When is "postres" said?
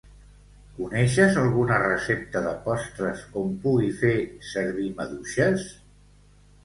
2.65-3.21